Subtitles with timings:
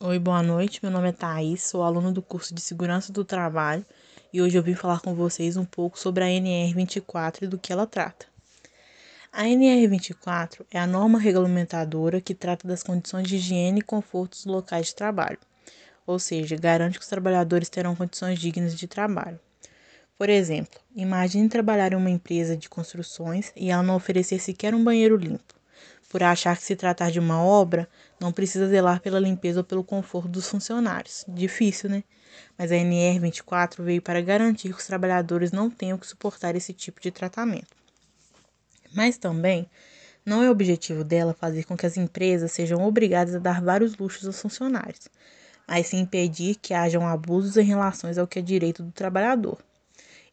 [0.00, 0.78] Oi, boa noite.
[0.80, 3.84] Meu nome é Thaís, sou aluno do curso de Segurança do Trabalho
[4.32, 7.72] e hoje eu vim falar com vocês um pouco sobre a NR24 e do que
[7.72, 8.26] ela trata.
[9.32, 14.46] A NR24 é a norma regulamentadora que trata das condições de higiene e conforto dos
[14.46, 15.38] locais de trabalho,
[16.06, 19.40] ou seja, garante que os trabalhadores terão condições dignas de trabalho.
[20.16, 24.84] Por exemplo, imagine trabalhar em uma empresa de construções e ela não oferecer sequer um
[24.84, 25.57] banheiro limpo.
[26.08, 27.86] Por achar que se tratar de uma obra,
[28.18, 31.22] não precisa zelar pela limpeza ou pelo conforto dos funcionários.
[31.28, 32.02] Difícil, né?
[32.56, 36.98] Mas a NR24 veio para garantir que os trabalhadores não tenham que suportar esse tipo
[36.98, 37.76] de tratamento.
[38.94, 39.68] Mas também
[40.24, 44.26] não é objetivo dela fazer com que as empresas sejam obrigadas a dar vários luxos
[44.26, 45.08] aos funcionários,
[45.66, 49.58] mas sim impedir que hajam abusos em relação ao que é direito do trabalhador.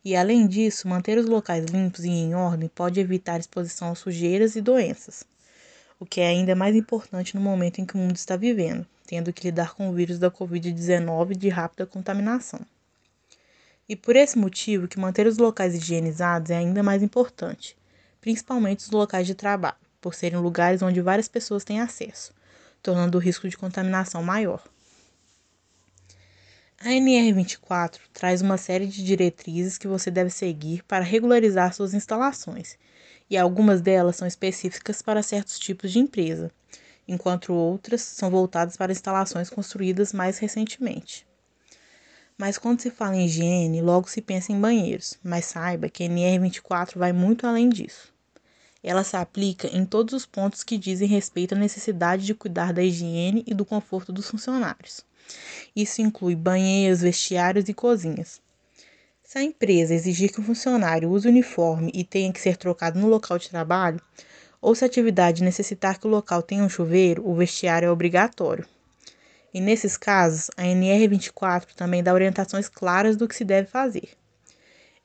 [0.06, 4.56] E além disso, manter os locais limpos e em ordem pode evitar exposição a sujeiras
[4.56, 5.26] e doenças
[6.00, 9.32] o que é ainda mais importante no momento em que o mundo está vivendo, tendo
[9.32, 12.60] que lidar com o vírus da Covid-19 de rápida contaminação.
[13.88, 17.78] E por esse motivo que manter os locais higienizados é ainda mais importante,
[18.20, 22.34] principalmente os locais de trabalho, por serem lugares onde várias pessoas têm acesso,
[22.82, 24.64] tornando o risco de contaminação maior.
[26.80, 32.78] A NR24 traz uma série de diretrizes que você deve seguir para regularizar suas instalações
[33.30, 36.52] e algumas delas são específicas para certos tipos de empresa,
[37.08, 41.26] enquanto outras são voltadas para instalações construídas mais recentemente.
[42.38, 46.08] Mas quando se fala em higiene, logo se pensa em banheiros, mas saiba que a
[46.08, 48.14] NR24 vai muito além disso.
[48.88, 52.84] Ela se aplica em todos os pontos que dizem respeito à necessidade de cuidar da
[52.84, 55.04] higiene e do conforto dos funcionários.
[55.76, 58.40] Isso inclui banheiros, vestiários e cozinhas.
[59.24, 63.08] Se a empresa exigir que o funcionário use uniforme e tenha que ser trocado no
[63.08, 64.00] local de trabalho,
[64.62, 68.68] ou se a atividade necessitar que o local tenha um chuveiro, o vestiário é obrigatório.
[69.52, 74.10] E nesses casos, a NR24 também dá orientações claras do que se deve fazer.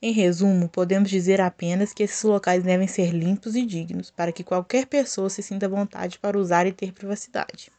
[0.03, 4.43] Em resumo, podemos dizer apenas que esses locais devem ser limpos e dignos, para que
[4.43, 7.71] qualquer pessoa se sinta à vontade para usar e ter privacidade.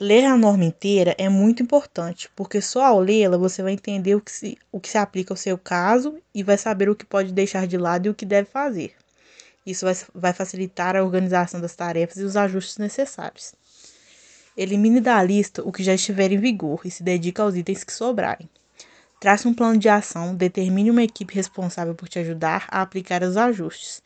[0.00, 4.20] Ler a norma inteira é muito importante, porque só ao lê-la você vai entender o
[4.20, 7.32] que, se, o que se aplica ao seu caso e vai saber o que pode
[7.32, 8.96] deixar de lado e o que deve fazer.
[9.64, 13.54] Isso vai, vai facilitar a organização das tarefas e os ajustes necessários.
[14.56, 17.92] Elimine da lista o que já estiver em vigor e se dedique aos itens que
[17.92, 18.48] sobrarem.
[19.24, 23.38] Trace um plano de ação, determine uma equipe responsável por te ajudar a aplicar os
[23.38, 24.02] ajustes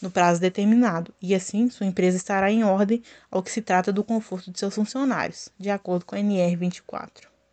[0.00, 4.04] no prazo determinado, e assim sua empresa estará em ordem ao que se trata do
[4.04, 7.29] conforto de seus funcionários, de acordo com a NR 24.